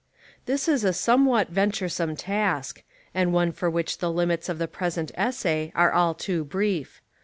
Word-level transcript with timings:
This 0.47 0.67
is 0.67 0.83
a 0.83 0.93
somewhat 0.93 1.49
venturesome 1.49 2.15
task, 2.15 2.81
and 3.13 3.31
one 3.33 3.51
for 3.51 3.69
which 3.69 3.99
the 3.99 4.11
limits 4.11 4.49
of 4.49 4.57
the 4.57 4.67
present 4.67 5.11
essay 5.13 5.71
are 5.75 5.91
all 5.93 6.15
too 6.15 6.43
brief. 6.43 7.03